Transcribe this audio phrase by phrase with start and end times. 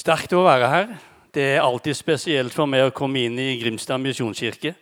[0.00, 0.92] Sterkt å være her.
[1.34, 4.72] Det er alltid spesielt for meg å komme inn i Grimstad misjonskirke.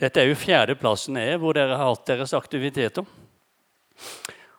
[0.00, 3.04] Dette er jo fjerdeplassen jeg er hvor dere har hatt deres aktiviteter.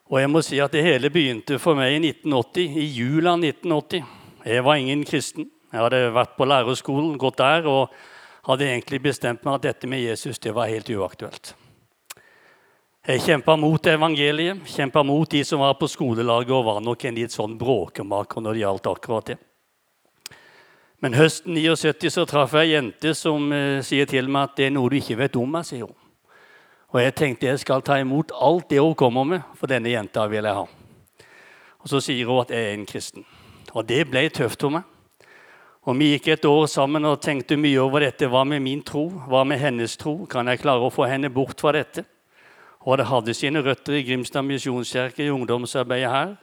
[0.08, 4.06] Og jeg må si at Det hele begynte for meg i 1980, i jula 1980.
[4.46, 5.50] Jeg var ingen kristen.
[5.74, 7.90] Jeg hadde vært på lærerskolen, gått der, og
[8.48, 11.56] hadde egentlig bestemt meg at dette med Jesus det var helt uaktuelt.
[13.08, 17.18] Jeg kjempa mot evangeliet, kjempa mot de som var på skolelaget og var nok en
[17.18, 19.42] litt sånn bråkemaker når det gjaldt akkurat det.
[21.04, 24.66] Men høsten 79 så traff jeg ei jente som eh, sier til meg at det
[24.66, 25.66] er noe du ikke vet om meg.
[25.68, 25.96] sier hun.
[26.90, 30.26] Og jeg tenkte jeg skal ta imot alt det hun kommer med, for denne jenta
[30.32, 30.66] vil jeg ha.
[31.84, 33.26] Og Så sier hun at jeg er en kristen.
[33.74, 34.84] Og det ble tøft for meg.
[35.86, 38.28] Og Vi gikk et år sammen og tenkte mye over dette.
[38.28, 39.08] Hva med min tro?
[39.30, 40.26] Hva med hennes tro?
[40.26, 42.04] Kan jeg klare å få henne bort fra dette?
[42.82, 46.36] Og det hadde sine røtter i Grimstad misjonskirke, i ungdomsarbeidet her.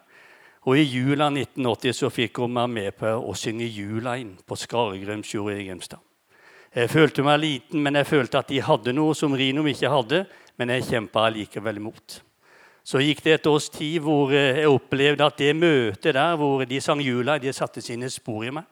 [0.65, 4.57] Og i jula 1980 så fikk hun meg med på å synge jula inn på
[4.57, 6.01] Skaregrømsjordet i Grimstad.
[6.75, 10.25] Jeg følte meg liten, men jeg følte at de hadde noe som Rinum ikke hadde.
[10.59, 12.21] Men jeg kjempa likevel imot.
[12.85, 16.81] Så gikk det et års tid hvor jeg opplevde at det møtet der hvor de
[16.85, 18.67] sang jula, de satte sine spor i meg.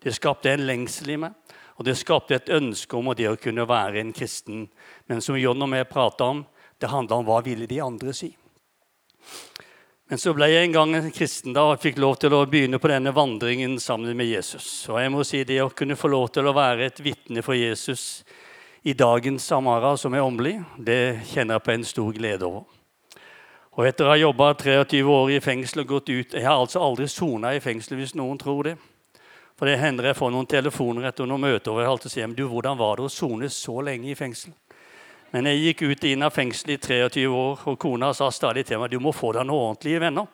[0.00, 1.34] Det skapte en lengsel i meg,
[1.76, 4.64] og det skapte et ønske om det å kunne være en kristen.
[5.10, 6.44] Men som John og jeg prata om,
[6.80, 8.30] det handla om hva ville de andre si.
[10.10, 12.80] Men så ble jeg en gang en kristen da, og fikk lov til å begynne
[12.82, 14.66] på denne vandringen sammen med Jesus.
[14.90, 17.54] Og jeg må si Det å kunne få lov til å være et vitne for
[17.54, 18.24] Jesus
[18.82, 22.66] i dagens Samara, som er åndelig, det kjenner jeg på en stor glede over.
[23.78, 26.82] Og Etter å ha jobba 23 år i fengsel og gått ut Jeg har altså
[26.82, 28.74] aldri sona i fengsel, hvis noen tror det.
[29.54, 32.48] For det hender jeg får noen telefoner etter noen møter og jeg alltid sier, du,
[32.50, 34.58] hvordan var det å sone så lenge i fengsel.
[35.30, 38.80] Men jeg gikk ut inn av fengselet i 23 år, og kona sa stadig til
[38.82, 40.26] meg du må få deg noen ordentlige venner.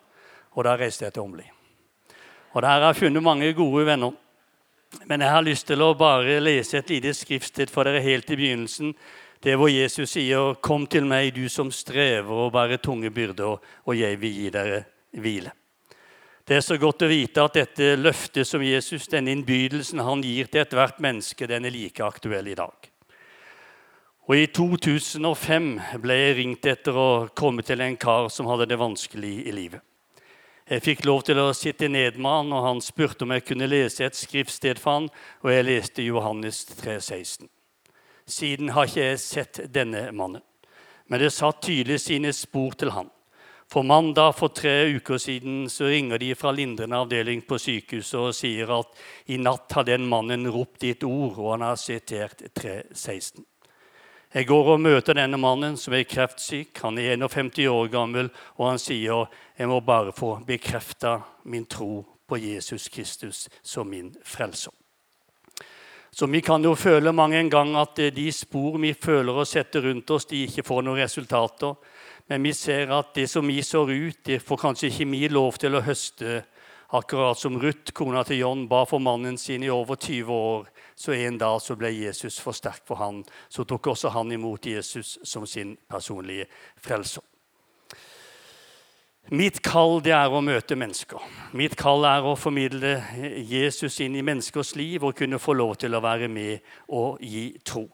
[0.57, 1.45] Og da reiste jeg til Åmli.
[2.55, 4.15] Og der har jeg funnet mange gode venner.
[5.05, 8.39] Men jeg har lyst til å bare lese et lite skriftsted for dere helt i
[8.39, 8.95] begynnelsen.
[9.43, 13.97] Det hvor Jesus sier, 'Kom til meg, du som strever og bærer tunge byrder, og
[13.97, 15.53] jeg vil gi dere hvile'.
[16.47, 20.47] Det er så godt å vite at dette løftet som Jesus, denne innbydelsen han gir
[20.47, 22.96] til ethvert menneske, den er like aktuell i dag.
[24.27, 25.67] Og I 2005
[26.03, 29.85] ble jeg ringt etter å komme til en kar som hadde det vanskelig i livet.
[30.67, 33.69] Jeg fikk lov til å sitte ned med han, og han spurte om jeg kunne
[33.71, 35.09] lese et skriftsted for han,
[35.47, 37.47] og jeg leste Johannes 3,16.
[38.27, 40.43] Siden har ikke jeg sett denne mannen,
[41.07, 43.15] men det satt tydelig sine spor til han.
[43.71, 48.35] For mandag for tre uker siden så ringer de fra lindrende avdeling på sykehuset og
[48.35, 53.47] sier at i natt har den mannen ropt ditt ord, og han har sitert 3.16.
[54.35, 56.77] Jeg går og møter denne mannen som er kreftsyk.
[56.83, 62.05] Han er 51 år gammel, og han sier jeg må bare få bekrefta min tro
[62.27, 64.73] på Jesus Kristus som min frelser.
[66.11, 69.83] Så Vi kan jo føle mange en gang at de spor vi føler og setter
[69.83, 71.75] rundt oss, de ikke får noen resultater.
[72.29, 75.59] Men vi ser at det som vi sår ut, det får kanskje ikke vi lov
[75.61, 76.43] til å høste.
[76.89, 81.13] Akkurat som Ruth, kona til John, ba for mannen sin i over 20 år så
[81.13, 83.25] en dag så ble Jesus for sterk for han.
[83.49, 86.47] Så tok også han imot Jesus som sin personlige
[86.81, 87.25] frelser.
[89.35, 91.19] Mitt kall det er å møte mennesker.
[91.59, 93.01] Mitt kall er å formidle
[93.43, 96.63] Jesus inn i menneskers liv og kunne få lov til å være med
[96.95, 97.89] og gi tro.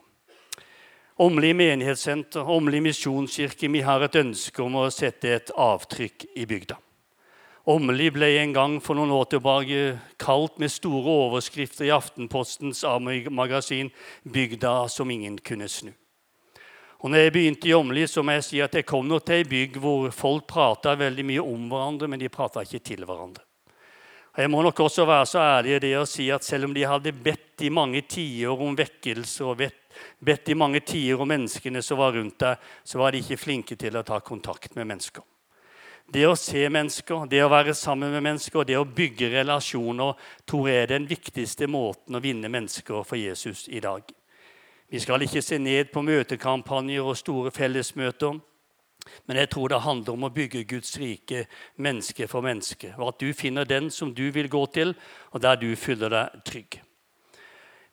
[1.23, 6.77] Åmli menighetssenter, Åmli misjonskirke, vi har et ønske om å sette et avtrykk i bygda.
[7.65, 9.83] Åmli ble en gang for noen år tilbake
[10.19, 12.83] kalt med store overskrifter i Aftenpostens
[13.31, 13.91] magasin
[14.25, 15.95] 'Bygda som ingen kunne snu'.
[16.99, 19.35] Og når jeg begynte i Åmli, så må jeg si at jeg kom nå til
[19.35, 23.43] ei bygd hvor folk prata veldig mye om hverandre, men de prata ikke til hverandre.
[24.37, 26.83] Jeg må nok også være så ærlig i det å si at selv om de
[26.83, 29.63] hadde bedt i mange tiår om vekkelse og
[30.19, 33.77] bedt i mange tider om menneskene som var rundt deg, så var de ikke flinke
[33.77, 35.23] til å ta kontakt med mennesker.
[36.13, 40.69] Det å se mennesker, det å være sammen med mennesker, det å bygge relasjoner tror
[40.69, 44.05] jeg er den viktigste måten å vinne mennesker for Jesus i dag.
[44.93, 48.37] Vi skal ikke se ned på møtekampanjer og store fellesmøter.
[49.27, 51.47] Men jeg tror det handler om å bygge Guds rike
[51.81, 52.93] menneske for menneske.
[52.99, 54.93] Og at du finner den som du vil gå til,
[55.33, 56.83] og der du føler deg trygg.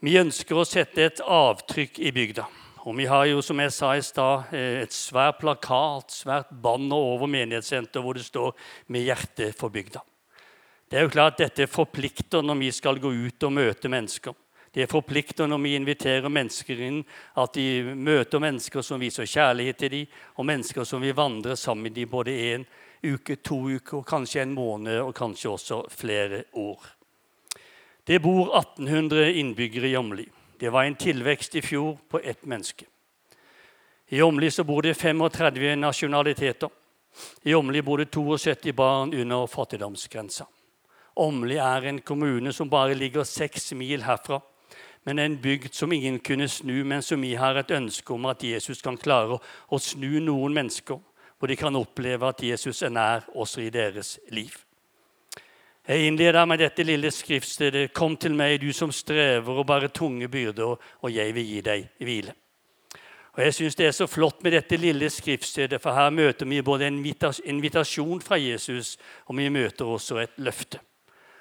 [0.04, 2.46] Vi ønsker å sette et avtrykk i bygda.
[2.90, 6.98] Og vi har jo, som jeg sa i stad, eh, et svært plakat, svært banner
[6.98, 8.56] over menighetssenteret hvor det står
[8.88, 10.02] 'Med hjertet for bygda'.
[10.90, 14.34] Det er jo klart at Dette forplikter når vi skal gå ut og møte mennesker.
[14.74, 17.06] Det forplikter når vi inviterer mennesker inn,
[17.38, 20.08] at de møter mennesker som viser kjærlighet til dem,
[20.38, 22.66] og mennesker som vil vandre sammen med dem både én
[23.04, 26.80] uke, to uker, kanskje en måned og kanskje også flere år.
[28.08, 30.30] Det bor 1800 innbyggere i Åmli.
[30.60, 32.86] Det var en tilvekst i fjor på ett menneske.
[34.08, 36.70] I Åmli bor det 35 nasjonaliteter.
[37.44, 40.48] I Åmli bor det 72 barn under fattigdomsgrensa.
[41.16, 44.42] Åmli er en kommune som bare ligger seks mil herfra.
[45.04, 48.44] Men en bygd som ingen kunne snu, men som vi har et ønske om at
[48.44, 49.40] Jesus kan klare
[49.70, 51.00] å snu noen mennesker,
[51.40, 54.69] hvor de kan oppleve at Jesus er nær også i deres liv.
[55.90, 57.88] Jeg innleder med dette lille skriftstedet.
[57.98, 61.88] Kom til meg, du som strever og bærer tunge byrder, og jeg vil gi deg
[61.98, 62.36] hvile.
[63.34, 66.62] Og Jeg syns det er så flott med dette lille skriftstedet, for her møter vi
[66.62, 70.80] både en invitasjon fra Jesus, og vi møter også et løfte.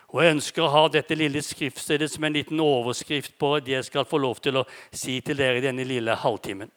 [0.08, 3.84] Og Jeg ønsker å ha dette lille skriftstedet som en liten overskrift på det jeg
[3.84, 6.70] skal få lov til å si til dere i denne lille halvtimen.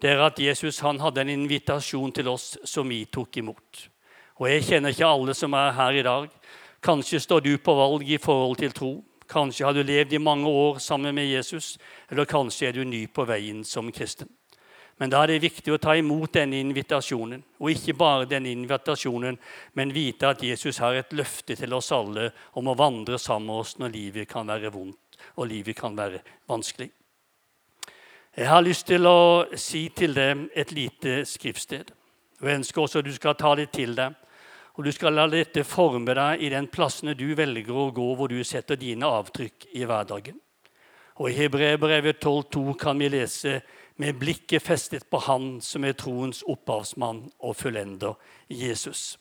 [0.00, 3.88] Det er at Jesus han hadde en invitasjon til oss som vi tok imot.
[4.40, 6.30] Og Jeg kjenner ikke alle som er her i dag.
[6.84, 8.92] Kanskje står du på valg i forhold til tro.
[9.28, 11.78] Kanskje har du levd i mange år sammen med Jesus,
[12.10, 14.28] eller kanskje er du ny på veien som kristen.
[15.00, 17.40] Men da er det viktig å ta imot denne invitasjonen.
[17.58, 19.38] Og ikke bare denne invitasjonen,
[19.74, 23.62] men vite at Jesus har et løfte til oss alle om å vandre sammen med
[23.64, 25.00] oss når livet kan være vondt
[25.36, 26.20] og livet kan være
[26.50, 26.90] vanskelig.
[28.36, 31.90] Jeg har lyst til å si til deg et lite skriftsted.
[32.42, 34.14] Jeg ønsker også at du skal ta det til deg.
[34.74, 38.30] Og du skal la dette forme deg i den plassene du velger å gå, hvor
[38.30, 40.40] du setter dine avtrykk i hverdagen.
[41.22, 43.60] Og I Hebreerbrevet 12,2 kan vi lese
[44.02, 48.16] med blikket festet på Han som er troens opphavsmann og fullender,
[48.50, 49.14] Jesus.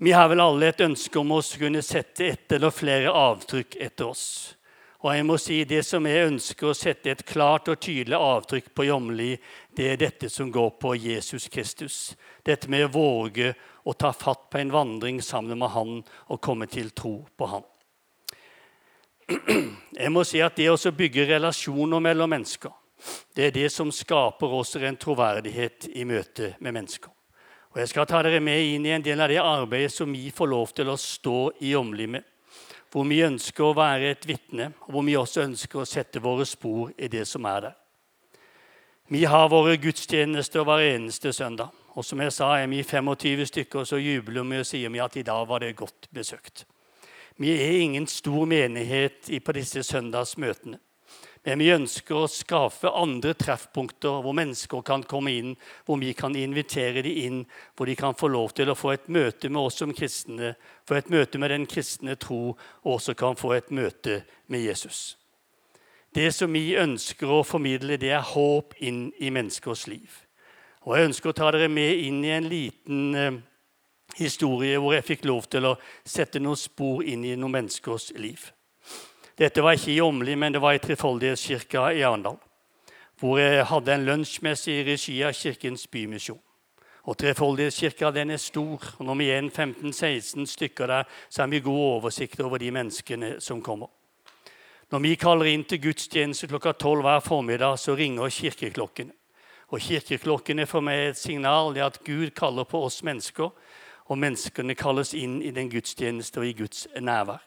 [0.00, 4.08] Vi har vel alle et ønske om å kunne sette ett eller flere avtrykk etter
[4.08, 4.54] oss.
[5.02, 8.72] Og jeg må si Det som jeg ønsker å sette et klart og tydelig avtrykk
[8.74, 9.36] på Jomli,
[9.76, 12.16] det er dette som går på Jesus Kristus.
[12.42, 13.52] Dette med å våge
[13.88, 17.64] å ta fatt på en vandring sammen med Han og komme til tro på Han.
[19.98, 22.72] Jeg må si at Det å bygge relasjoner mellom mennesker
[23.34, 27.10] det er det som skaper oss en troverdighet i møte med mennesker.
[27.70, 30.30] Og Jeg skal ta dere med inn i en del av det arbeidet som vi
[30.34, 32.08] får lov til å stå i Åmli.
[32.90, 36.46] Hvor vi ønsker å være et vitne, og hvor vi også ønsker å sette våre
[36.48, 37.76] spor i det som er der.
[39.08, 41.70] Vi har våre gudstjenester hver eneste søndag.
[41.98, 45.00] Og som jeg sa, er vi 25 stykker, og så jubler vi og sier vi
[45.02, 46.62] at i dag var det godt besøkt.
[47.38, 50.78] Vi er ingen stor menighet på disse søndagsmøtene.
[51.46, 55.54] Men vi ønsker å skaffe andre treffpunkter hvor mennesker kan komme inn,
[55.86, 57.40] hvor vi kan invitere dem inn,
[57.74, 60.52] hvor de kan få lov til å få et møte med oss som kristne,
[60.86, 62.52] få et møte med den kristne tro,
[62.84, 65.16] og også kan få et møte med Jesus.
[66.14, 70.27] Det som vi ønsker å formidle, det er håp inn i menneskers liv.
[70.88, 73.34] Og Jeg ønsker å ta dere med inn i en liten eh,
[74.16, 78.46] historie hvor jeg fikk lov til å sette noen spor inn i noen menneskers liv.
[79.36, 82.38] Dette var ikke i Åmli, men det var i Trefoldighetskirka i Arendal.
[83.20, 86.40] Hvor jeg hadde en lunsjmesse i regi av Kirkens Bymisjon.
[87.04, 88.80] Og Trefoldighetskirka den er stor.
[88.96, 93.34] og Når vi er 15-16 stykker der, så har vi god oversikt over de menneskene
[93.44, 93.92] som kommer.
[94.88, 99.17] Når vi kaller inn til gudstjeneste klokka tolv hver formiddag, så ringer kirkeklokkene.
[99.68, 103.50] Og kirkeklokkene for meg er et signal det at Gud kaller på oss mennesker,
[104.08, 107.42] og menneskene kalles inn i den gudstjeneste og i Guds nærvær.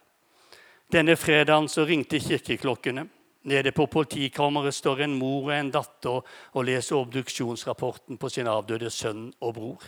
[0.92, 3.08] Denne fredagen så ringte kirkeklokkene.
[3.44, 6.20] Nede på politikammeret står en mor og en datter
[6.54, 9.88] og leser obduksjonsrapporten på sin avdøde sønn og bror.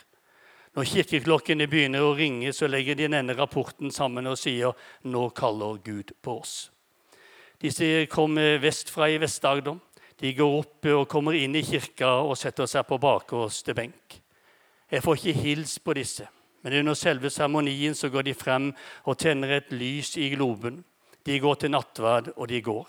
[0.73, 5.77] Når kirkeklokkene begynner å ringe, så legger de denne rapporten sammen og sier 'Nå kaller
[5.77, 6.71] Gud på oss'.
[7.61, 9.77] Disse kommer vestfra i Vest-Agder.
[10.23, 14.21] De går opp og kommer inn i kirka og setter seg på bakerste benk.
[14.87, 16.29] Jeg får ikke hils på disse,
[16.63, 18.69] men under selve seremonien så går de frem
[19.03, 20.77] og tenner et lys i globen.
[21.27, 22.87] De går til nattverd, og de går.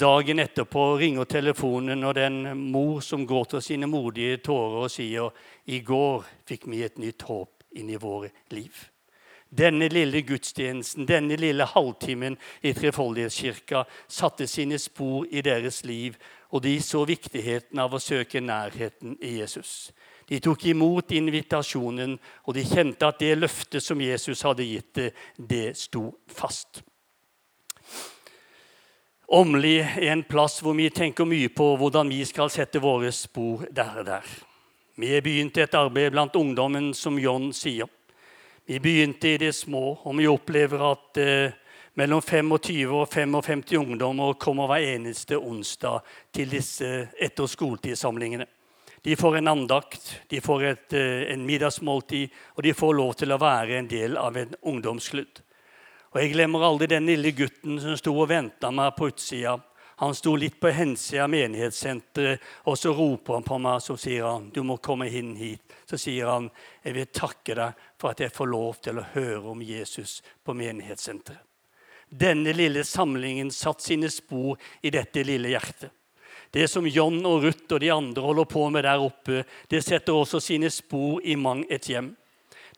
[0.00, 2.40] Dagen etterpå ringer telefonen, og den
[2.72, 5.28] mor som gråter sine modige tårer og sier
[5.68, 8.72] i går fikk vi et nytt håp inn i våre liv.
[9.50, 16.14] Denne lille gudstjenesten, denne lille halvtimen i Trefoldighetskirka satte sine spor i deres liv,
[16.50, 19.90] og de så viktigheten av å søke nærheten i Jesus.
[20.30, 22.14] De tok imot invitasjonen,
[22.46, 26.84] og de kjente at det løftet som Jesus hadde gitt, det det sto fast.
[29.30, 33.66] Åmli er en plass hvor vi tenker mye på hvordan vi skal sette våre spor
[33.70, 34.26] der og der.
[34.98, 37.86] Vi har begynt et arbeid blant ungdommen, som John sier.
[38.70, 41.54] Vi begynte i det små, og vi opplever at eh,
[41.98, 48.46] mellom 25 og 55 ungdommer kommer hver eneste onsdag til disse etter skoletidsamlingene.
[49.02, 53.34] De får en andakt, de får et, eh, en middagsmåltid, og de får lov til
[53.34, 55.42] å være en del av en ungdomsklubb.
[56.14, 59.58] Og Jeg glemmer aldri den lille gutten som sto og venta meg på utsida.
[60.00, 64.24] Han sto litt på hensida av menighetssenteret, og så roper han på meg så sier
[64.24, 65.74] han, du må komme inn hit.
[65.84, 66.46] Så sier han,
[66.80, 70.56] jeg vil takke deg for at jeg får lov til å høre om Jesus på
[70.56, 71.44] menighetssenteret.
[72.08, 75.92] Denne lille samlingen satt sine spor i dette lille hjertet.
[76.50, 80.16] Det som John og Ruth og de andre holder på med der oppe, det setter
[80.16, 82.14] også sine spor i mang et hjem.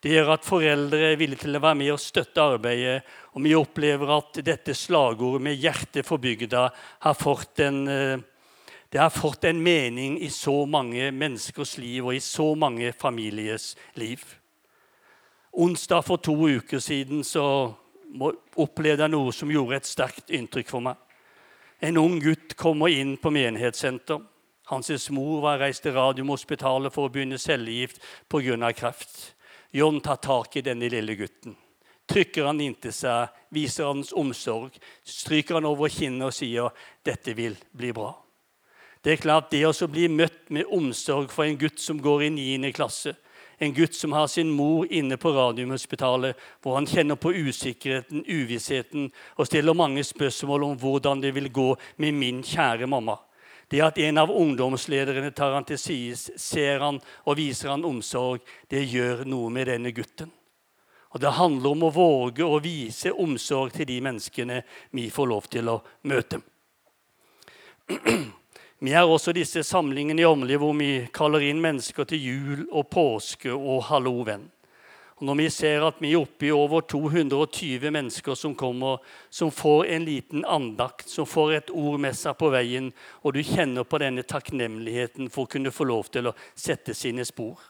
[0.02, 3.04] Det gjør at foreldre er villige til å være med og støtte arbeidet.
[3.38, 8.18] Og vi opplever at dette slagordet med 'hjertet for bygda' har fått en, eh,
[8.90, 13.76] det har fått en mening i så mange menneskers liv og i så mange familiers
[13.94, 14.21] liv.
[15.52, 17.75] Onsdag for to uker siden så
[18.56, 20.97] opplevde jeg noe som gjorde et sterkt inntrykk for meg.
[21.80, 24.21] En ung gutt kommer inn på menighetssenter.
[24.66, 28.73] Hans mor var reist til Radiumhospitalet for å begynne cellegift pga.
[28.73, 29.35] kreft.
[29.72, 31.56] John tar tak i denne lille gutten.
[32.12, 34.74] Trykker han inntil seg, viser hans omsorg,
[35.04, 36.68] stryker han over kinnet og sier
[37.04, 38.12] 'dette vil bli bra'.
[39.02, 42.28] Det er klart det å bli møtt med omsorg for en gutt som går i
[42.30, 42.72] 9.
[42.72, 43.14] klasse,
[43.58, 49.10] en gutt som har sin mor inne på Radiumhospitalet, hvor han kjenner på usikkerheten, uvissheten
[49.36, 53.16] og stiller mange spørsmål om hvordan det vil gå med min kjære mamma.
[53.72, 58.42] Det at en av ungdomslederne tar han til side, ser han og viser han omsorg,
[58.68, 60.28] det gjør noe med denne gutten.
[61.16, 64.58] Og Det handler om å våge å vise omsorg til de menneskene
[64.92, 66.42] vi får lov til å møte.
[68.82, 72.88] Vi har også disse samlingene i Åmli hvor vi kaller inn mennesker til jul og
[72.90, 74.48] påske og halloven.
[75.21, 79.52] Og når vi ser at vi er oppe i over 220 mennesker som kommer, som
[79.54, 82.92] får en liten andakt, som får et ord med seg på veien,
[83.23, 87.26] og du kjenner på denne takknemligheten for å kunne få lov til å sette sine
[87.28, 87.61] spor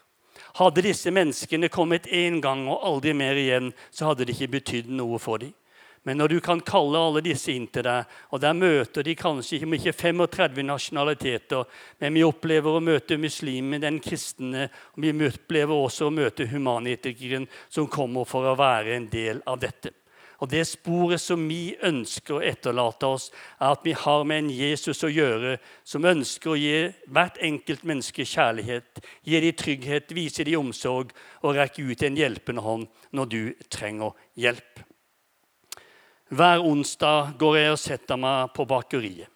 [0.57, 4.91] Hadde disse menneskene kommet én gang og aldri mer igjen, så hadde det ikke betydd
[4.93, 5.53] noe for dem.
[6.03, 9.61] Men når du kan kalle alle disse inn til deg, og der møter de kanskje
[9.63, 11.69] ikke 35 nasjonaliteter,
[12.03, 14.67] men vi opplever å møte muslimer, den kristne,
[14.97, 19.63] og vi opplever også å møte humanitikeren som kommer for å være en del av
[19.63, 19.95] dette.
[20.43, 23.29] Og Det sporet som vi ønsker å etterlate oss,
[23.63, 27.87] er at vi har med en Jesus å gjøre som ønsker å gi hvert enkelt
[27.87, 33.31] menneske kjærlighet, gi dem trygghet, vise dem omsorg og rekke ut en hjelpende hånd når
[33.31, 34.83] du trenger hjelp.
[36.33, 39.29] Hver onsdag går jeg og setter meg på bakeriet.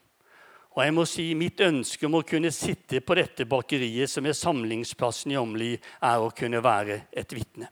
[0.73, 4.37] Og jeg må si Mitt ønske om å kunne sitte på dette bakeriet, som er
[4.37, 7.69] samlingsplassen i Åmli, er å kunne være et vitne.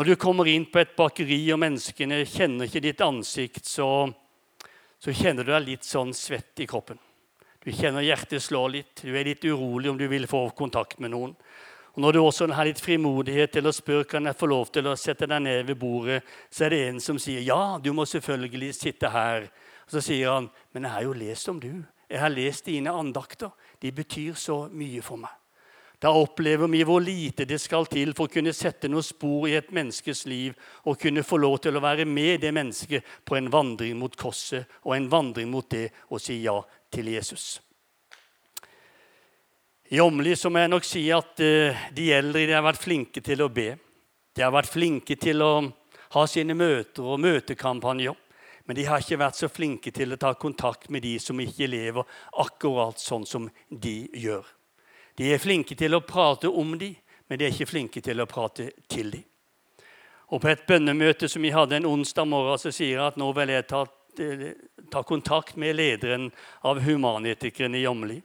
[0.00, 4.08] Når du kommer inn på et bakeri, og menneskene kjenner ikke ditt ansikt, så,
[4.96, 7.00] så kjenner du deg litt sånn svett i kroppen.
[7.60, 11.12] Du kjenner hjertet slå litt, du er litt urolig om du vil få kontakt med
[11.12, 11.36] noen.
[11.96, 14.84] Og Når du også har litt frimodighet til å spørre kan jeg få lov til
[14.86, 16.18] å sette deg ned ved bordet,
[16.52, 19.48] så er det en som sier ja, du må selvfølgelig sitte her.
[19.88, 21.72] Og Så sier han men jeg har jo lest om du.
[22.10, 23.50] Jeg har lest dine andakter.
[23.80, 25.32] De betyr så mye for meg.
[25.96, 29.56] Da opplever vi hvor lite det skal til for å kunne sette noen spor i
[29.56, 30.52] et menneskes liv
[30.84, 34.68] og kunne få lov til å være med det mennesket på en vandring mot korset
[34.84, 36.60] og en vandring mot det å si ja
[36.92, 37.56] til Jesus.
[39.88, 40.00] I
[40.34, 43.48] så må jeg nok si at eh, de eldre de har vært flinke til å
[43.48, 43.76] be.
[44.34, 45.50] De har vært flinke til å
[46.10, 48.16] ha sine møter og møtekampanjer.
[48.66, 51.70] Men de har ikke vært så flinke til å ta kontakt med de som ikke
[51.70, 52.02] lever
[52.42, 54.42] akkurat sånn som de gjør.
[55.14, 56.90] De er flinke til å prate om de,
[57.30, 59.22] men de er ikke flinke til å prate til de.
[60.34, 63.30] Og På et bønnemøte som vi hadde en onsdag morgen, så sier jeg at nå
[63.38, 63.86] vil jeg ta,
[64.18, 64.48] eh,
[64.90, 66.32] ta kontakt med lederen
[66.66, 68.18] av humanetikerne i Åmli.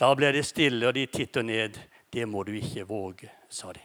[0.00, 1.76] Da ble det stille, og de titter ned.
[2.10, 3.82] Det må du ikke våge, sa de.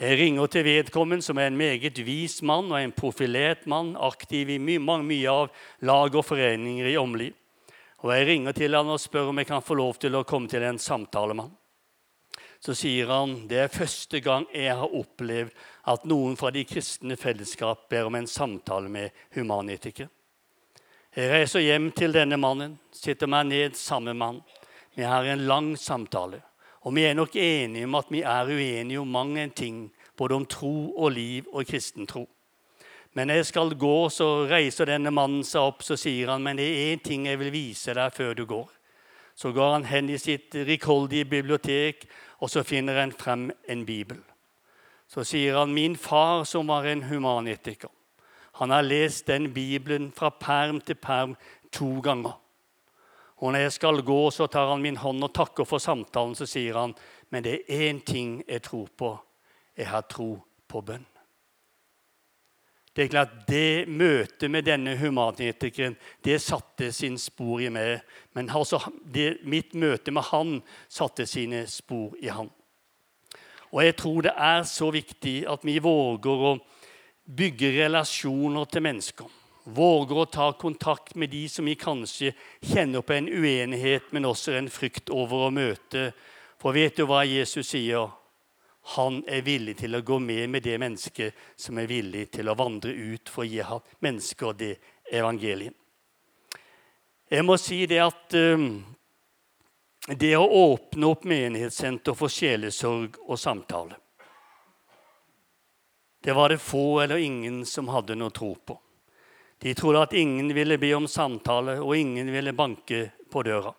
[0.00, 4.48] Jeg ringer til vedkommende, som er en meget vis mann og en profilert mann, aktiv
[4.48, 5.50] i mye, mye av
[5.84, 7.32] lag og foreninger i Åmli.
[8.00, 10.48] Og Jeg ringer til han og spør om jeg kan få lov til å komme
[10.48, 11.56] til en samtale med han.
[12.60, 15.52] Så sier han det er første gang jeg har opplevd
[15.92, 20.08] at noen fra de kristne fellesskap ber om en samtale med humanetikere.
[21.16, 24.42] Jeg reiser hjem til denne mannen, sitter meg ned sammen med han.
[24.94, 26.42] Vi har en lang samtale.
[26.80, 30.46] Og vi er nok enige om at vi er uenige om mange ting, både om
[30.46, 32.28] tro og liv og kristen tro.
[33.12, 36.66] Men jeg skal gå, så reiser denne mannen seg opp så sier han, men det
[36.68, 38.68] er én ting jeg vil vise deg før du går.
[39.34, 42.06] Så går han hen i sitt rikholdige bibliotek,
[42.40, 44.20] og så finner han frem en bibel.
[45.10, 47.90] Så sier han, min far som var en humanetiker,
[48.60, 51.36] han har lest den bibelen fra perm til perm
[51.72, 52.34] to ganger.
[53.40, 56.36] Og når jeg skal gå, så tar han min hånd og takker for samtalen.
[56.36, 56.92] Så sier han,
[57.32, 59.14] men det er én ting jeg tror på.
[59.76, 60.34] Jeg har tro
[60.68, 61.06] på bønn.
[62.90, 65.94] Det er klart, det møtet med denne humanetikeren
[66.26, 68.02] det satte sin spor i meg.
[68.34, 70.56] Men altså, det, mitt møte med han
[70.90, 72.50] satte sine spor i han.
[73.70, 76.56] Og jeg tror det er så viktig at vi våger å
[77.24, 79.39] bygge relasjoner til mennesker.
[79.74, 84.56] Våger å ta kontakt med de som vi kanskje kjenner på en uenighet, men også
[84.58, 86.10] en frykt over å møte.
[86.58, 88.10] For vet du hva Jesus sier?
[88.96, 92.56] Han er villig til å gå med med det mennesket som er villig til å
[92.58, 93.62] vandre ut for å gi
[94.02, 94.72] mennesker det
[95.12, 95.76] evangeliet.
[97.30, 98.80] Jeg må si det at um,
[100.18, 103.94] det å åpne opp menighetssenter for sjelesorg og samtale
[106.20, 108.74] Det var det få eller ingen som hadde noe tro på.
[109.60, 113.74] De trodde at ingen ville be om samtale, og ingen ville banke på døra.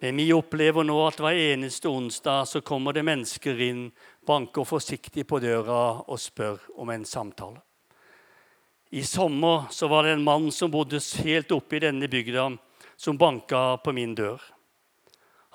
[0.00, 3.90] Men vi opplever nå at hver eneste onsdag så kommer det mennesker inn,
[4.26, 7.60] banker forsiktig på døra og spør om en samtale.
[8.90, 12.48] I sommer så var det en mann som bodde helt oppe i denne bygda,
[12.96, 14.40] som banka på min dør.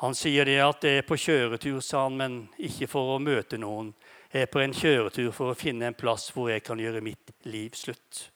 [0.01, 3.57] Han sier det at det er på kjøretur, sa han, men ikke for å møte
[3.61, 3.93] noen.
[4.31, 7.33] Jeg er på en kjøretur for å finne en plass hvor jeg kan gjøre mitt
[7.47, 8.29] liv slutt.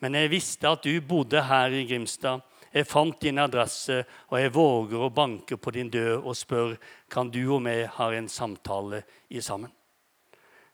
[0.00, 4.52] Men jeg visste at du bodde her i Grimstad, jeg fant din adresse, og jeg
[4.54, 6.76] våger å banke på din dør og spør
[7.10, 9.02] kan du og meg ha en samtale
[9.32, 9.72] i sammen.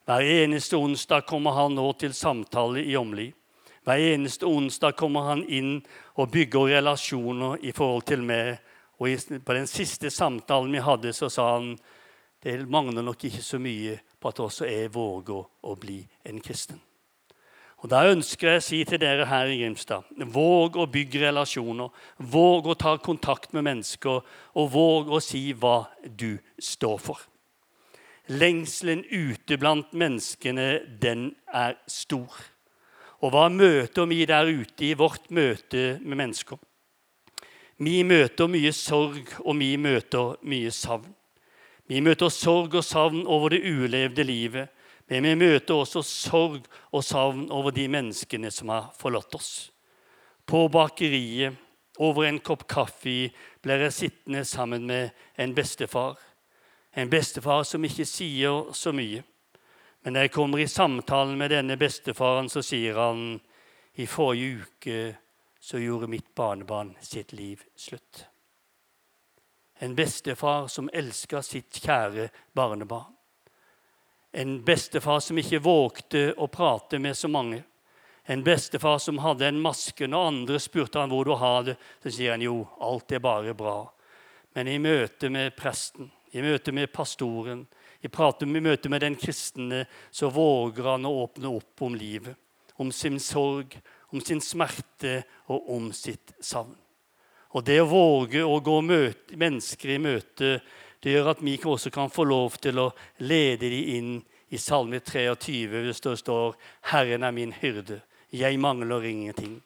[0.05, 3.31] Hver eneste onsdag kommer han nå til samtale i Åmli.
[3.85, 5.79] Hver eneste onsdag kommer han inn
[6.21, 8.59] og bygger relasjoner i forhold til meg.
[9.01, 11.73] Og på den siste samtalen vi hadde, så sa han
[12.45, 16.81] det mangler nok ikke så mye på at også jeg våger å bli en kristen.
[17.85, 21.91] Og Da ønsker jeg å si til dere her i Grimstad våg å bygge relasjoner.
[22.17, 24.23] Våg å ta kontakt med mennesker,
[24.57, 27.21] og våg å si hva du står for.
[28.33, 32.33] Lengselen ute blant menneskene, den er stor.
[33.21, 36.57] Og hva møter vi der ute i vårt møte med mennesker?
[37.85, 41.13] Vi møter mye sorg, og vi møter mye savn.
[41.85, 44.73] Vi møter sorg og savn over det ulevde livet.
[45.09, 49.53] Men vi møter også sorg og savn over de menneskene som har forlatt oss.
[50.47, 51.57] På bakeriet,
[51.99, 53.31] over en kopp kaffe,
[53.63, 56.17] blir jeg sittende sammen med en bestefar.
[56.97, 59.23] En bestefar som ikke sier så mye.
[60.05, 63.39] Men når jeg kommer i samtalen med denne bestefaren, så sier han
[63.97, 64.99] i forrige uke
[65.65, 68.27] så gjorde mitt barnebarn sitt liv slutt.
[69.81, 73.14] En bestefar som elska sitt kjære barnebarn.
[74.37, 77.61] En bestefar som ikke vågte å prate med så mange.
[78.27, 80.09] En bestefar som hadde en maske.
[80.11, 83.55] Når andre spurte han hvor du har det, så sier han jo, alt er bare
[83.55, 83.77] bra.
[84.59, 87.63] Men i møte med presten, i møte med pastoren,
[88.03, 92.35] i møte med den kristne, så våger han å åpne opp om livet.
[92.75, 93.79] Om sin sorg,
[94.11, 96.75] om sin smerte og om sitt savn.
[97.55, 100.57] Og det å våge å gå mennesker i møte
[101.05, 104.13] det gjør at vi også kan få lov til å lede dem inn
[104.49, 106.55] i Salme 23, hvis det står
[106.89, 108.01] 'Herren er min hyrde,
[108.33, 109.61] jeg mangler ingenting'.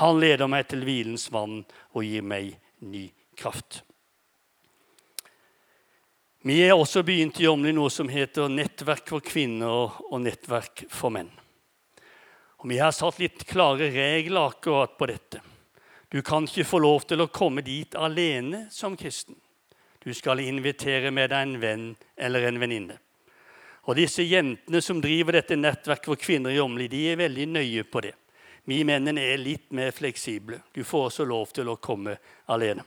[0.00, 3.82] Han leder meg til hvilens vann og gir meg ny kraft.
[6.42, 11.10] Vi er også begynt i Åmli noe som heter Nettverk for kvinner og Nettverk for
[11.10, 11.30] menn.
[12.62, 15.42] Og Vi har satt litt klare regler akkurat på dette.
[16.08, 19.36] Du kan ikke få lov til å komme dit alene som kristen.
[20.04, 22.98] Du skal invitere med deg en venn eller en venninne.
[23.88, 27.84] Og disse jentene som driver dette nettverket for kvinner i Åmli, de er veldig nøye
[27.88, 28.12] på det.
[28.68, 30.60] Vi mennene er litt mer fleksible.
[30.76, 32.18] Du får også lov til å komme
[32.52, 32.84] alene.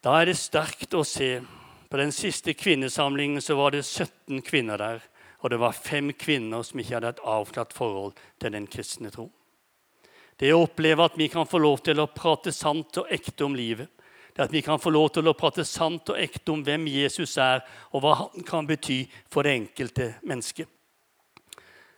[0.00, 1.42] Da er det sterkt å se.
[1.88, 5.02] På den siste kvinnesamlingen så var det 17 kvinner der.
[5.44, 9.28] Og det var fem kvinner som ikke hadde et avklart forhold til den kristne tro.
[10.38, 13.56] Det å oppleve at vi kan få lov til å prate sant og ekte om
[13.58, 13.90] livet,
[14.38, 17.32] det at vi kan få lov til å prate sant og ekte om hvem Jesus
[17.42, 20.68] er, og hva han kan bety for det enkelte mennesket.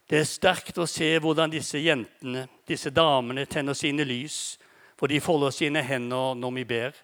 [0.09, 4.57] Det er sterkt å se hvordan disse jentene, disse damene, tenner sine lys,
[4.97, 6.97] for de folder sine hender når vi ber.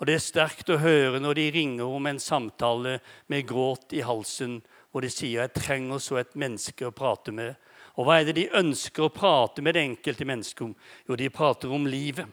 [0.00, 2.96] Og det er sterkt å høre når de ringer om en samtale
[3.28, 7.56] med gråt i halsen, hvor de sier 'jeg trenger så et menneske å prate med'.
[7.98, 10.74] Og hva er det de ønsker å prate med det enkelte mennesket om?
[11.06, 12.26] Jo, de prater om livet.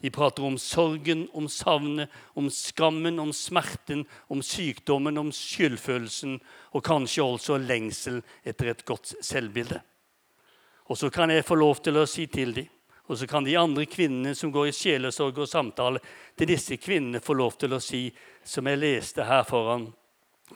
[0.00, 6.36] De prater om sorgen, om savnet, om skammen, om smerten, om sykdommen, om skyldfølelsen
[6.72, 9.80] og kanskje også lengsel etter et godt selvbilde.
[10.88, 12.70] Og så kan jeg få lov til å si til dem,
[13.08, 16.00] og så kan de andre kvinnene som går i sjelesorg og samtale,
[16.36, 18.06] til disse kvinnene få lov til å si,
[18.44, 19.88] som jeg leste her foran,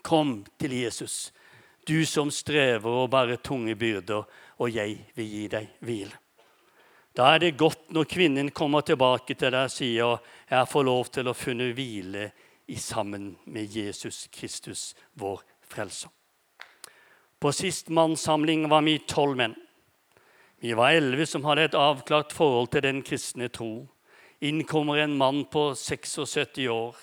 [0.01, 1.33] kom til Jesus,
[1.85, 4.23] du som strever og bærer tunge byrder,
[4.57, 6.22] og jeg vil gi deg hvile.
[7.13, 10.15] Da er det godt når kvinnen kommer tilbake til deg og sier
[10.49, 12.31] jeg får lov til å funne hvile
[12.73, 16.09] i sammen med Jesus Kristus, vår frelser.
[17.37, 19.55] På sist mannssamling var vi tolv menn.
[20.63, 23.83] Vi var elleve som hadde et avklart forhold til den kristne tro.
[24.41, 26.95] Inn kommer en mann på 76 år.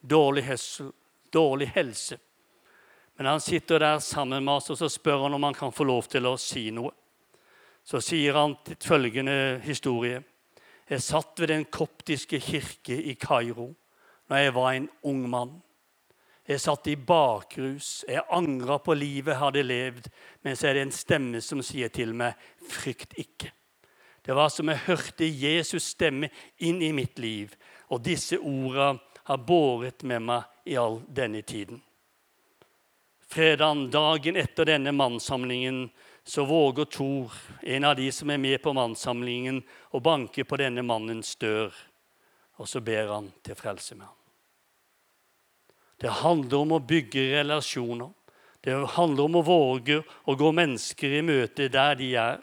[0.00, 0.86] Dårlig, helse,
[1.34, 2.16] dårlig helse.
[3.18, 5.84] Men han sitter der sammen med oss, og så spør han om han kan få
[5.84, 6.94] lov til å si noe.
[7.86, 10.22] Så sier han til følgende historie.
[10.90, 13.72] Jeg satt ved den koptiske kirke i Kairo
[14.26, 15.52] når jeg var en ung mann.
[16.46, 18.04] Jeg satt i bakrus.
[18.08, 20.08] Jeg angra på livet jeg hadde levd.
[20.42, 22.34] Men så er det en stemme som sier til meg,
[22.70, 23.50] 'Frykt ikke'.
[24.26, 27.54] Det var som jeg hørte Jesus stemme inn i mitt liv.
[27.90, 31.82] Og disse orda har båret med meg i all denne tiden.
[33.28, 35.90] Fredagen, dagen etter denne mannssamlingen,
[36.28, 39.60] så våger Thor, en av de som er med på mannssamlingen,
[39.94, 41.70] å banke på denne mannens dør.
[42.58, 44.16] Og så ber han til frelse med ham.
[46.02, 48.10] Det handler om å bygge relasjoner.
[48.60, 52.42] Det handler om å våge å gå mennesker i møte der de er.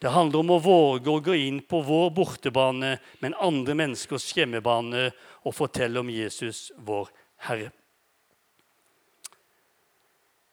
[0.00, 5.10] Det handler om å våge å gå inn på vår bortebane, men andre menneskers hjemmebane,
[5.44, 7.12] og fortelle om Jesus, vår
[7.44, 7.74] Herre.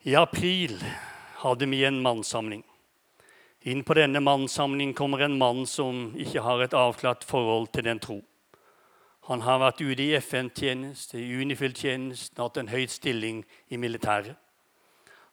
[0.04, 0.76] I april
[1.40, 2.64] hadde vi en mannssamling.
[3.62, 8.00] Inn på denne mannssamlingen kommer en mann som ikke har et avklart forhold til den
[8.00, 8.18] tro.
[9.30, 14.36] Han har vært ute i FN-tjeneste, i Unifil-tjeneste, hatt en høyt stilling i militæret.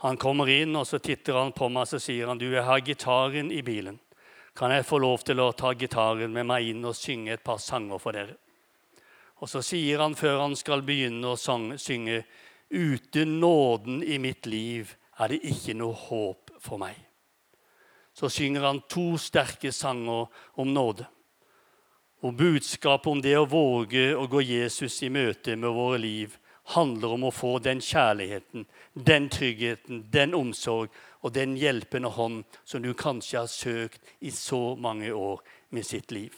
[0.04, 2.82] Han kommer inn, og så titter han på meg og sier han, du, jeg har
[2.84, 3.98] gitaren i bilen.
[4.56, 7.58] Kan jeg få lov til å ta gitaren med meg inn og synge et par
[7.62, 8.36] sanger for dere?
[9.40, 12.22] Og så sier han før han skal begynne å synge,
[12.70, 16.96] uten nåden i mitt liv er det ikke noe håp for meg.
[18.16, 20.26] Så synger han to sterke sanger
[20.56, 21.06] om nåde.
[22.24, 26.38] Og budskapet om det å våge å gå Jesus i møte med våre liv
[26.74, 30.90] handler om å få den kjærligheten, den tryggheten, den omsorg
[31.22, 36.10] og den hjelpende hånd som du kanskje har søkt i så mange år med sitt
[36.10, 36.34] liv.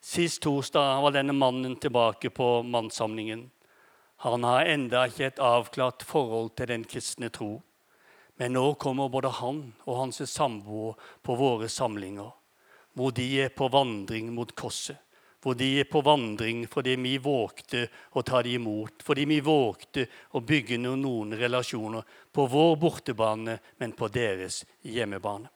[0.00, 3.48] Sist torsdag var denne mannen tilbake på mannssamlingen.
[4.22, 7.58] Han har enda ikke et avklart forhold til den kristne tro.
[8.38, 12.32] Men nå kommer både han og hans samboer på våre samlinger
[12.94, 14.96] hvor de er på vandring mot korset.
[15.42, 17.82] Hvor de er på vandring fordi vi vågte
[18.16, 19.02] å ta dem imot.
[19.04, 25.50] Fordi vi vågte å bygge noen relasjoner på vår bortebane, men på deres hjemmebane.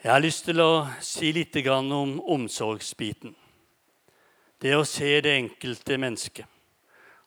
[0.00, 3.34] Jeg har lyst til å si litt om omsorgsbiten.
[4.56, 6.46] Det å se det enkelte mennesket.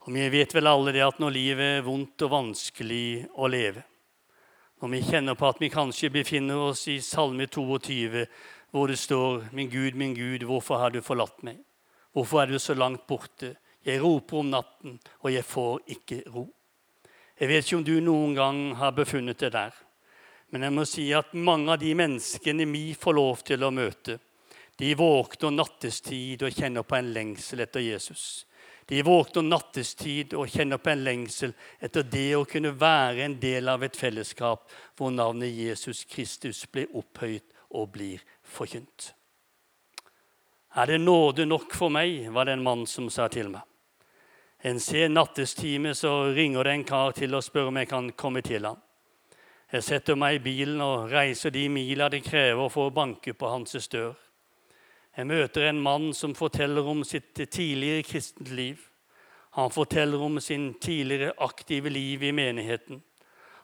[0.01, 3.83] Og vi vet vel alle det at når livet er vondt og vanskelig å leve,
[4.81, 8.25] når vi kjenner på at vi kanskje befinner oss i Salme 22,
[8.71, 11.61] hvor det står 'Min Gud, min Gud, hvorfor har du forlatt meg?'
[12.13, 13.55] 'Hvorfor er du så langt borte?'
[13.85, 16.49] 'Jeg roper om natten, og jeg får ikke ro.'
[17.39, 19.71] Jeg vet ikke om du noen gang har befunnet deg der.
[20.53, 24.19] Men jeg må si at mange av de menneskene vi får lov til å møte,
[24.77, 28.45] de våkner nattestid og kjenner på en lengsel etter Jesus.
[28.85, 33.73] De våkner nattestid og kjenner på en lengsel etter det å kunne være en del
[33.73, 39.09] av et fellesskap hvor navnet Jesus Kristus blir opphøyt og blir forkynt.
[40.77, 43.65] Er det nåde nok for meg, var det en mann som sa til meg.
[44.61, 48.45] En sen nattestime så ringer det en kar til og spør om jeg kan komme
[48.45, 48.82] til ham.
[49.73, 53.47] Jeg setter meg i bilen og reiser de mila det krever for å banke på
[53.49, 54.13] hans dør.
[55.17, 58.77] Jeg møter en mann som forteller om sitt tidligere kristent liv.
[59.57, 63.01] Han forteller om sin tidligere aktive liv i menigheten.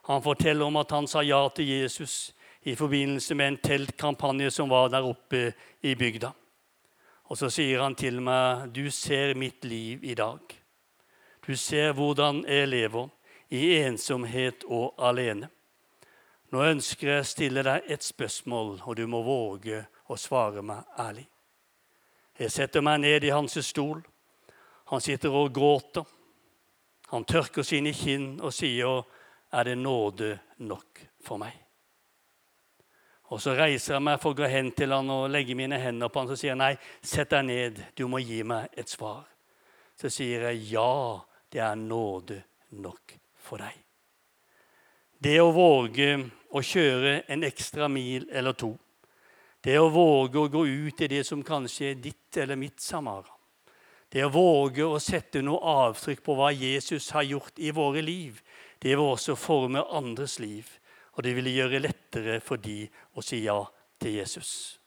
[0.10, 2.34] Han forteller om at han sa ja til Jesus
[2.66, 5.52] i forbindelse med en teltkampanje som var der oppe
[5.86, 6.34] i bygda.
[7.30, 10.58] Og så sier han til meg, 'Du ser mitt liv i dag.'
[11.46, 13.10] 'Du ser hvordan jeg lever,
[13.50, 15.50] i ensomhet og alene.'
[16.50, 20.82] Nå ønsker jeg å stille deg et spørsmål, og du må våge å svare meg
[20.98, 21.28] ærlig.
[22.40, 24.00] Jeg setter meg ned i hans stol.
[24.90, 26.06] Han sitter og gråter.
[27.12, 29.04] Han tørker sine kinn og sier,
[29.52, 31.66] 'Er det nåde nok for meg?'
[33.32, 36.10] Og Så reiser jeg meg for å gå hen til han og legge mine hender
[36.10, 37.86] på han, Så sier 'Nei, sett deg ned.
[37.96, 39.28] Du må gi meg et svar.'
[39.96, 41.20] Så sier jeg, 'Ja,
[41.52, 43.84] det er nåde nok for deg.'
[45.22, 48.74] Det å våge å kjøre en ekstra mil eller to
[49.62, 53.36] det å våge å gå ut i det som kanskje er ditt eller mitt Samara.
[54.10, 58.40] Det å våge å sette noe avtrykk på hva Jesus har gjort i våre liv,
[58.80, 60.70] det vil også forme andres liv.
[61.18, 62.86] Og det ville gjøre lettere for de
[63.20, 63.60] å si ja
[64.00, 64.80] til Jesus.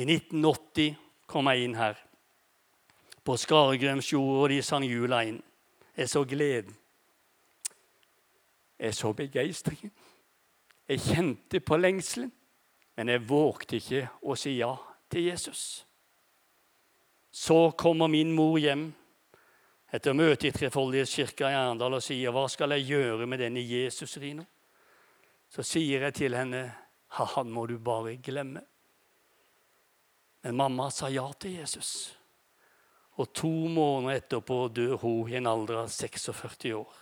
[0.00, 0.96] I 1980
[1.28, 2.00] kom jeg inn her.
[3.26, 5.42] På Skaregrømsjord, og de sang jula inn.
[5.96, 6.72] Jeg så gleden.
[8.80, 9.92] Jeg så begeistringen.
[10.88, 12.32] Jeg kjente på lengselen.
[12.96, 14.72] Men jeg vågte ikke å si ja
[15.12, 15.84] til Jesus.
[17.30, 18.88] Så kommer min mor hjem
[19.92, 24.16] etter møtet i Trefoldighetskirka i Arendal og sier, 'Hva skal jeg gjøre med denne Jesus,
[24.16, 24.46] Rino?'
[25.48, 26.74] Så sier jeg til henne,
[27.08, 28.64] 'Han må du bare glemme'.
[30.42, 32.18] Men mamma sa ja til Jesus.
[33.18, 36.94] Og to måneder etterpå dør hun i en alder av 46 år.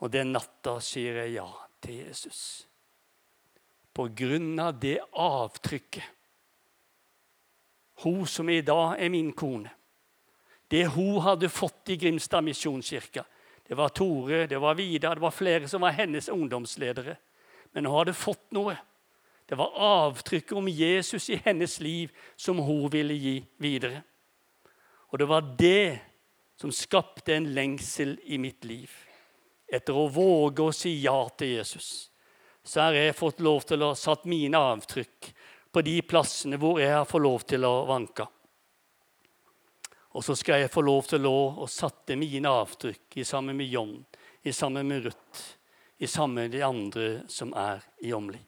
[0.00, 1.48] Og den natta sier jeg ja
[1.80, 2.67] til Jesus.
[3.98, 6.14] På grunn av det avtrykket
[8.02, 9.70] hun som i dag er min kone.
[10.68, 13.24] Det hun hadde fått i Grimstad misjonskirke.
[13.66, 17.16] Det var Tore, det var Vidar, det var flere som var hennes ungdomsledere.
[17.72, 18.76] Men hun hadde fått noe.
[19.48, 24.02] Det var avtrykket om Jesus i hennes liv som hun ville gi videre.
[25.08, 25.98] Og det var det
[26.56, 28.92] som skapte en lengsel i mitt liv.
[29.68, 32.07] Etter å våge å si ja til Jesus,
[32.68, 35.30] så har jeg fått lov til å satt mine avtrykk
[35.72, 38.26] på de plassene hvor jeg har fått lov til å vanke.
[40.12, 43.94] Og så skal jeg få lov til å sette mine avtrykk i sammen med John,
[44.42, 45.42] i sammen med Ruth,
[45.96, 48.40] i sammen med de andre som er i Åmli.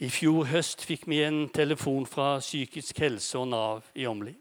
[0.00, 4.32] I fjor høst fikk vi en telefon fra psykisk helse og Nav i Åmli.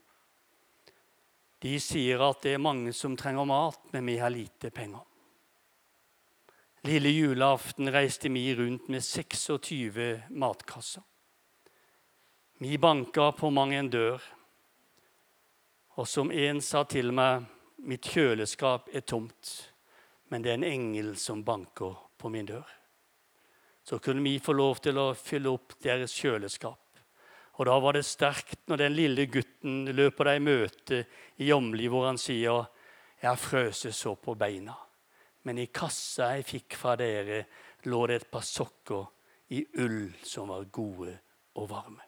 [1.59, 5.08] De sier at det er mange som trenger mat, men vi har lite penger.
[6.81, 11.03] Lille julaften reiste vi rundt med 26 matkasser.
[12.57, 14.21] Vi banka på mang en dør.
[15.99, 17.43] Og som en sa til meg,
[17.83, 19.51] mitt kjøleskap er tomt,
[20.31, 22.67] men det er en engel som banker på min dør.
[23.83, 26.83] Så kunne vi få lov til å fylle opp deres kjøleskap.
[27.59, 31.05] Og da var det sterkt når den lille gutten løper deg i møte
[31.43, 32.69] i Jomli, hvor han sier
[33.19, 34.88] 'Jeg har frøset så på beina'
[35.47, 37.45] men i kassa jeg fikk fra dere,
[37.87, 39.05] lå det et par sokker
[39.55, 41.15] i ull som var gode
[41.57, 42.03] og varme.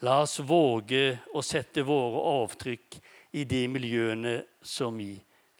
[0.00, 2.96] La oss våge å sette våre avtrykk
[3.36, 5.12] i de miljøene som vi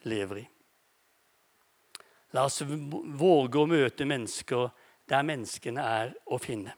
[0.09, 0.46] lever i.
[2.33, 4.70] La oss våge å møte mennesker
[5.11, 6.72] der menneskene er å finne.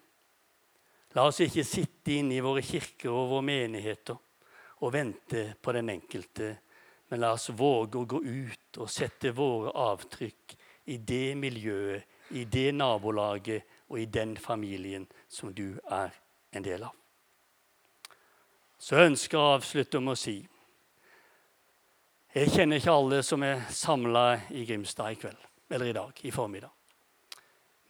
[1.15, 4.17] La oss ikke sitte inne i våre kirker og våre menigheter
[4.83, 6.55] og vente på den enkelte
[7.13, 10.55] men la oss våge å gå ut og sette våre avtrykk
[10.89, 16.15] i det miljøet, i det nabolaget og i den familien som du er
[16.57, 16.95] en del av.
[18.81, 20.39] Så jeg ønsker å avslutte med å si
[22.33, 24.25] Jeg kjenner ikke alle som er samla
[24.57, 26.73] i Grimstad i kveld eller i dag, i formiddag.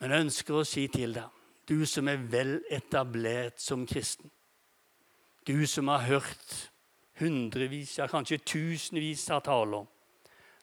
[0.03, 1.31] Men jeg ønsker å si til deg,
[1.71, 4.35] du som er vel etablert som kristen,
[5.47, 6.72] du som har hørt
[7.23, 9.87] hundrevis, ja kanskje tusenvis av taler.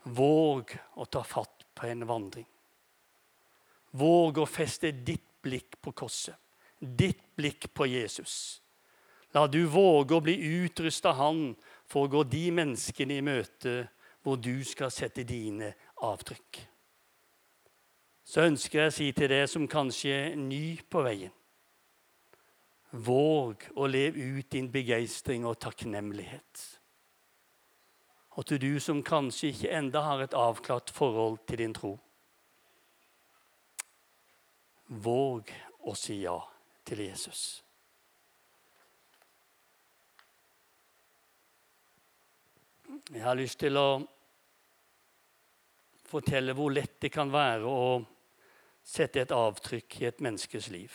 [0.03, 2.47] Våg å ta fatt på en vandring.
[3.91, 6.35] Våg å feste ditt blikk på korset,
[6.79, 8.61] ditt blikk på Jesus.
[9.33, 11.53] La du våge å bli utrusta Han
[11.89, 13.89] for å gå de menneskene i møte
[14.25, 15.71] hvor du skal sette dine
[16.05, 16.61] avtrykk.
[18.25, 21.33] Så ønsker jeg å si til deg som kanskje er ny på veien
[22.89, 26.65] Våg å leve ut din begeistring og takknemlighet.
[28.39, 31.97] Og til du som kanskje ikke enda har et avklart forhold til din tro.
[34.89, 35.51] Våg
[35.85, 36.37] å si ja
[36.87, 37.61] til Jesus.
[43.09, 43.99] Jeg har lyst til å
[46.09, 47.99] fortelle hvor lett det kan være å
[48.85, 50.93] sette et avtrykk i et menneskes liv.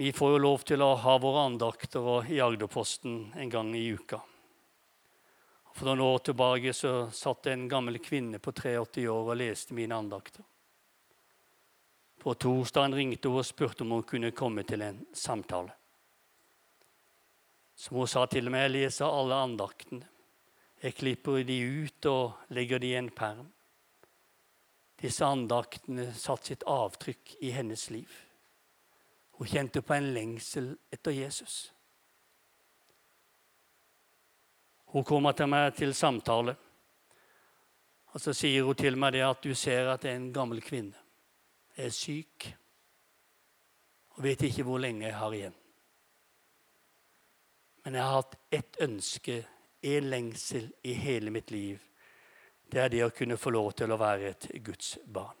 [0.00, 4.16] Vi får jo lov til å ha våre andakter i Agderposten en gang i uka.
[5.76, 9.98] For noen år tilbake så satt en gammel kvinne på 83 år og leste mine
[10.00, 10.40] andakter.
[12.16, 15.76] På torsdagen ringte hun og spurte om hun kunne komme til en samtale.
[17.76, 20.08] Som hun sa til meg, jeg leser alle andaktene.
[20.80, 23.52] Jeg klipper de ut og legger de i en perm.
[25.04, 28.08] Disse andaktene satte sitt avtrykk i hennes liv.
[29.40, 31.72] Hun kjente på en lengsel etter Jesus.
[34.92, 36.52] Hun kommer til meg til samtale.
[38.12, 40.60] Og Så sier hun til meg det at du ser at det er en gammel
[40.60, 40.92] kvinne.
[41.72, 42.50] Jeg er syk
[44.10, 45.58] og vet ikke hvor lenge jeg har igjen.
[47.84, 49.40] Men jeg har hatt ett ønske,
[49.80, 51.80] en lengsel, i hele mitt liv.
[52.68, 55.39] Det er det å kunne få lov til å være et Guds barn.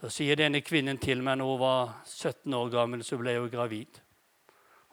[0.00, 3.50] Så sier denne kvinnen til meg når hun var 17 år gammel, så ble hun
[3.52, 3.98] gravid.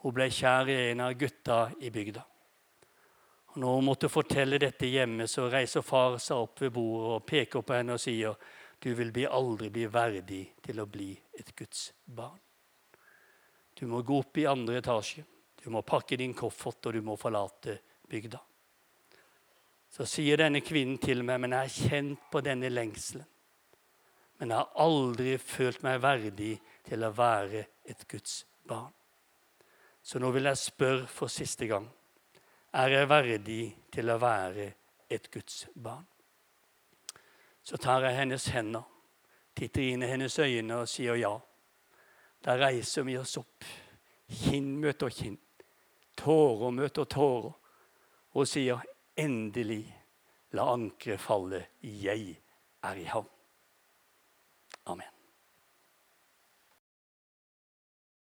[0.04, 2.24] Hun ble kjær i en av gutta i bygda.
[3.54, 7.24] Og når hun måtte fortelle dette hjemme, så reiser far seg opp ved bordet og
[7.30, 8.36] peker på henne og sier
[8.84, 12.38] du vil bli aldri bli verdig til å bli et Guds barn.
[13.80, 15.24] Du må gå opp i andre etasje,
[15.64, 18.44] du må pakke din koffert, og du må forlate bygda.
[19.90, 23.26] Så sier denne kvinnen til meg, men jeg har kjent på denne lengselen.
[24.38, 26.54] Men jeg har aldri følt meg verdig
[26.86, 28.94] til å være et Guds barn.
[30.04, 31.88] Så nå vil jeg spørre for siste gang.
[32.78, 34.70] Er jeg verdig til å være
[35.10, 36.06] et Guds barn?
[37.64, 38.86] Så tar jeg hennes hender,
[39.58, 41.34] titter inn i hennes øyne og sier ja.
[42.46, 43.66] Da reiser vi oss opp.
[44.28, 45.40] Kinn møter kinn.
[46.16, 47.56] Tårer møter tårer.
[48.38, 48.86] Og sier
[49.18, 49.84] endelig,
[50.54, 51.66] la ankeret falle.
[51.82, 52.38] Jeg
[52.86, 53.37] er i havn.
[54.88, 55.17] Amen.